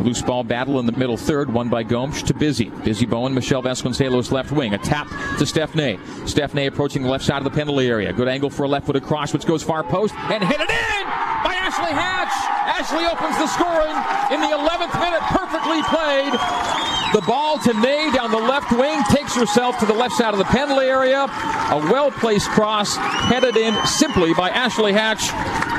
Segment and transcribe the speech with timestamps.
[0.00, 2.70] Loose ball battle in the middle third, won by Gomes to Busy.
[2.84, 4.74] Busy Bowen, Michelle Vasconcelos left wing.
[4.74, 5.98] A tap to Stephanie.
[6.26, 8.12] Stephanie approaching the left side of the penalty area.
[8.12, 11.35] Good angle for a left footed cross, which goes far post and hit it in
[11.76, 12.32] Ashley Hatch.
[12.72, 13.92] Ashley opens the scoring
[14.32, 16.32] in the 11th minute, perfectly played.
[17.12, 20.38] The ball to Ney down the left wing takes herself to the left side of
[20.38, 21.24] the penalty area.
[21.24, 25.30] A well placed cross headed in simply by Ashley Hatch.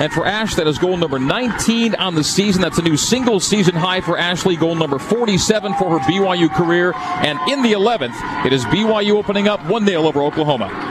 [0.00, 2.60] And for Ash, that is goal number 19 on the season.
[2.60, 6.92] That's a new single season high for Ashley, goal number 47 for her BYU career.
[6.96, 10.83] And in the 11th, it is BYU opening up 1 0 over Oklahoma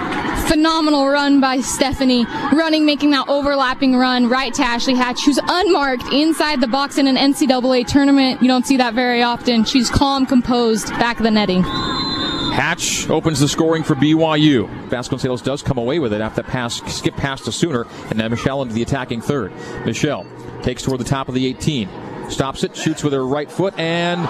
[0.44, 6.12] phenomenal run by Stephanie, running, making that overlapping run right to Ashley Hatch, who's unmarked
[6.12, 8.42] inside the box in an NCAA tournament.
[8.42, 9.64] You don't see that very often.
[9.66, 11.64] She's calm, composed, back of the netting.
[11.64, 14.68] Hatch opens the scoring for BYU.
[14.90, 18.30] Vasconcelos does come away with it after that pass, skip past to Sooner, and then
[18.30, 19.52] Michelle into the attacking third.
[19.86, 20.26] Michelle
[20.62, 21.90] takes toward the top of the 18,
[22.30, 24.22] stops it, shoots with her right foot, and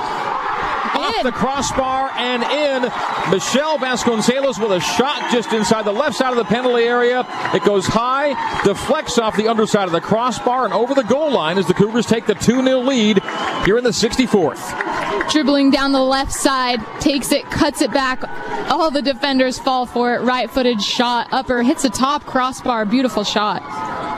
[0.94, 2.84] off the crossbar and in.
[3.32, 7.26] Michelle Vasconcelos with a shot just inside the left side of the penalty area.
[7.54, 11.58] It goes high, deflects off the underside of the crossbar and over the goal line
[11.58, 13.22] as the Cougars take the 2 0 lead
[13.66, 15.32] here in the 64th.
[15.32, 18.24] Dribbling down the left side, takes it, cuts it back.
[18.70, 20.22] All the defenders fall for it.
[20.22, 22.86] Right footed shot, upper, hits the top crossbar.
[22.86, 23.62] Beautiful shot.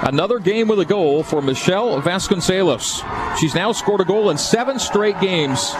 [0.07, 3.37] Another game with a goal for Michelle Vasconcelos.
[3.37, 5.73] She's now scored a goal in seven straight games.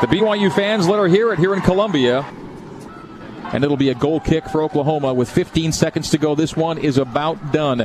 [0.00, 2.24] The BYU fans let her hear it here in Columbia.
[3.52, 6.34] And it'll be a goal kick for Oklahoma with 15 seconds to go.
[6.34, 7.84] This one is about done.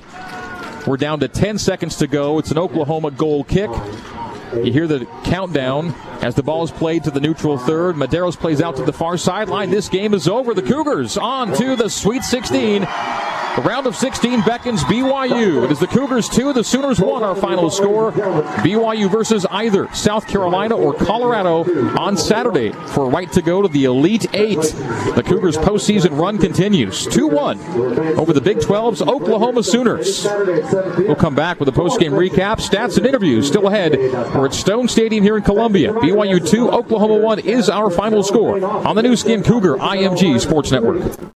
[0.87, 2.39] We're down to 10 seconds to go.
[2.39, 3.69] It's an Oklahoma goal kick.
[4.53, 7.95] You hear the countdown as the ball is played to the neutral third.
[7.95, 9.69] Medeiros plays out to the far sideline.
[9.69, 10.53] This game is over.
[10.53, 12.83] The Cougars on to the Sweet 16.
[13.55, 15.63] The round of 16 beckons BYU.
[15.63, 18.11] It is the Cougars 2, the Sooners 1, our final score.
[18.11, 21.63] BYU versus either South Carolina or Colorado
[21.97, 24.59] on Saturday for right to go to the Elite Eight.
[24.59, 27.59] The Cougars postseason run continues 2 1
[28.19, 30.25] over the Big 12's Oklahoma Sooners.
[30.25, 33.93] We'll come back with a postgame recap, stats, and interviews still ahead.
[34.35, 35.93] We're at Stone Stadium here in Columbia.
[35.93, 40.71] BYU 2, Oklahoma 1 is our final score on the Nu Skin Cougar IMG Sports
[40.73, 41.31] Network.